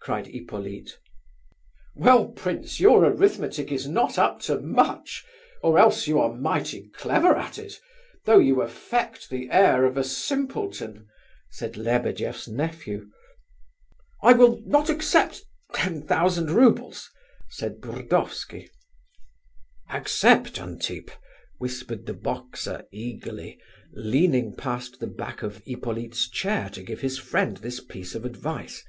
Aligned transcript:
cried 0.00 0.28
Hippolyte. 0.28 0.96
"Well, 1.96 2.28
prince, 2.28 2.78
your 2.78 3.04
arithmetic 3.04 3.72
is 3.72 3.88
not 3.88 4.16
up 4.16 4.38
to 4.42 4.60
much, 4.60 5.24
or 5.60 5.76
else 5.76 6.06
you 6.06 6.20
are 6.20 6.32
mighty 6.32 6.88
clever 6.90 7.34
at 7.36 7.58
it, 7.58 7.74
though 8.26 8.38
you 8.38 8.62
affect 8.62 9.28
the 9.28 9.50
air 9.50 9.84
of 9.84 9.96
a 9.96 10.04
simpleton," 10.04 11.08
said 11.50 11.76
Lebedeff's 11.76 12.46
nephew. 12.46 13.10
"I 14.22 14.34
will 14.34 14.62
not 14.64 14.88
accept 14.88 15.42
ten 15.74 16.02
thousand 16.06 16.52
roubles," 16.52 17.10
said 17.48 17.80
Burdovsky. 17.80 18.70
"Accept, 19.90 20.60
Antip," 20.60 21.10
whispered 21.58 22.06
the 22.06 22.14
boxer 22.14 22.84
eagerly, 22.92 23.58
leaning 23.92 24.54
past 24.54 25.00
the 25.00 25.08
back 25.08 25.42
of 25.42 25.56
Hippolyte's 25.66 26.30
chair 26.30 26.70
to 26.70 26.84
give 26.84 27.00
his 27.00 27.18
friend 27.18 27.56
this 27.56 27.80
piece 27.80 28.14
of 28.14 28.24
advice. 28.24 28.84